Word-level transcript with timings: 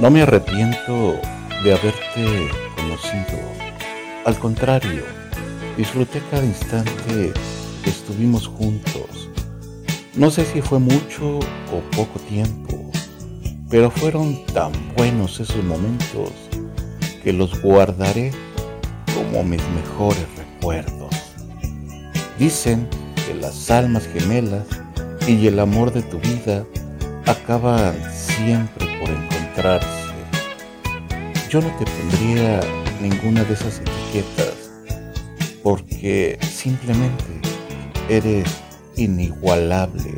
No 0.00 0.10
me 0.10 0.22
arrepiento 0.22 1.20
de 1.62 1.74
haberte 1.74 2.48
conocido. 2.74 3.38
Al 4.24 4.34
contrario, 4.38 5.02
disfruté 5.76 6.22
cada 6.30 6.42
instante 6.42 7.34
que 7.84 7.90
estuvimos 7.90 8.46
juntos. 8.46 9.28
No 10.14 10.30
sé 10.30 10.46
si 10.46 10.62
fue 10.62 10.78
mucho 10.78 11.38
o 11.38 11.80
poco 11.94 12.18
tiempo, 12.20 12.90
pero 13.68 13.90
fueron 13.90 14.42
tan 14.46 14.72
buenos 14.96 15.38
esos 15.38 15.62
momentos 15.64 16.30
que 17.22 17.34
los 17.34 17.60
guardaré 17.60 18.32
como 19.14 19.44
mis 19.44 19.62
mejores 19.68 20.24
recuerdos. 20.34 21.14
Dicen 22.38 22.88
que 23.26 23.34
las 23.34 23.70
almas 23.70 24.06
gemelas 24.06 24.64
y 25.26 25.46
el 25.46 25.58
amor 25.58 25.92
de 25.92 26.00
tu 26.00 26.18
vida 26.20 26.64
acaban 27.26 27.94
siempre 28.10 28.98
por 28.98 29.10
Yo 31.50 31.60
no 31.60 31.68
te 31.76 31.84
pondría 31.84 32.60
ninguna 33.00 33.44
de 33.44 33.54
esas 33.54 33.80
etiquetas 33.80 34.70
porque 35.62 36.38
simplemente 36.40 37.24
eres 38.08 38.48
inigualable. 38.96 40.14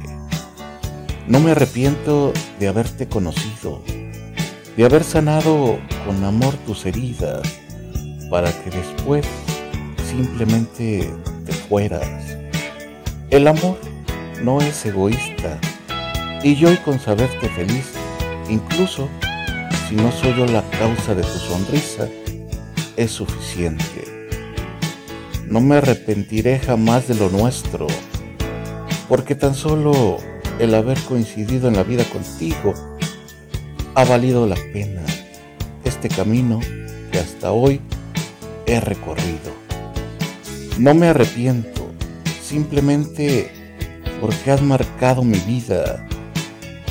No 1.26 1.40
me 1.40 1.52
arrepiento 1.52 2.32
de 2.60 2.68
haberte 2.68 3.08
conocido, 3.08 3.82
de 4.76 4.84
haber 4.84 5.04
sanado 5.04 5.78
con 6.06 6.22
amor 6.24 6.54
tus 6.66 6.84
heridas 6.86 7.42
para 8.30 8.50
que 8.50 8.70
después 8.70 9.26
simplemente 10.08 11.10
te 11.46 11.52
fueras. 11.52 12.36
El 13.30 13.48
amor 13.48 13.78
no 14.42 14.60
es 14.60 14.84
egoísta 14.84 15.58
y 16.42 16.56
yo 16.56 16.68
hoy 16.68 16.76
con 16.78 16.98
saberte 16.98 17.48
feliz, 17.50 17.92
incluso 18.48 19.08
si 19.88 19.96
no 19.96 20.10
soy 20.12 20.34
yo 20.36 20.46
la 20.46 20.62
causa 20.78 21.14
de 21.14 21.22
tu 21.22 21.38
sonrisa, 21.38 22.08
es 22.96 23.10
suficiente. 23.10 24.30
No 25.46 25.60
me 25.60 25.76
arrepentiré 25.76 26.58
jamás 26.58 27.08
de 27.08 27.14
lo 27.14 27.28
nuestro, 27.28 27.86
porque 29.08 29.34
tan 29.34 29.54
solo 29.54 30.18
el 30.58 30.74
haber 30.74 30.98
coincidido 31.00 31.68
en 31.68 31.76
la 31.76 31.82
vida 31.82 32.04
contigo 32.04 32.74
ha 33.94 34.04
valido 34.04 34.46
la 34.46 34.56
pena 34.72 35.02
este 35.84 36.08
camino 36.08 36.60
que 37.10 37.18
hasta 37.18 37.52
hoy 37.52 37.80
he 38.66 38.80
recorrido. 38.80 39.52
No 40.78 40.94
me 40.94 41.08
arrepiento, 41.08 41.90
simplemente 42.42 43.50
porque 44.20 44.50
has 44.50 44.62
marcado 44.62 45.22
mi 45.22 45.38
vida. 45.40 46.08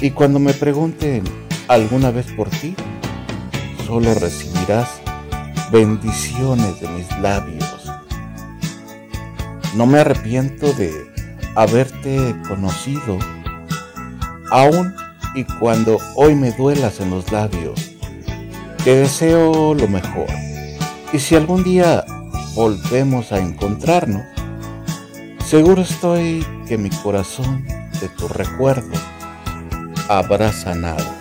Y 0.01 0.09
cuando 0.09 0.39
me 0.39 0.55
pregunten 0.55 1.23
alguna 1.67 2.09
vez 2.09 2.25
por 2.31 2.49
ti, 2.49 2.75
solo 3.85 4.15
recibirás 4.15 4.99
bendiciones 5.71 6.81
de 6.81 6.87
mis 6.87 7.19
labios. 7.19 7.91
No 9.75 9.85
me 9.85 9.99
arrepiento 9.99 10.73
de 10.73 10.91
haberte 11.53 12.35
conocido, 12.47 13.19
aún 14.49 14.91
y 15.35 15.43
cuando 15.43 15.99
hoy 16.15 16.33
me 16.33 16.51
duelas 16.51 16.99
en 16.99 17.11
los 17.11 17.31
labios. 17.31 17.91
Te 18.83 18.95
deseo 18.95 19.75
lo 19.75 19.87
mejor. 19.87 20.25
Y 21.13 21.19
si 21.19 21.35
algún 21.35 21.63
día 21.63 22.03
volvemos 22.55 23.31
a 23.31 23.37
encontrarnos, 23.37 24.23
seguro 25.45 25.83
estoy 25.83 26.43
que 26.67 26.79
mi 26.79 26.89
corazón 26.89 27.63
de 28.01 28.09
tu 28.17 28.27
recuerdo 28.27 29.10
habrá 30.19 30.51
sanado. 30.51 31.20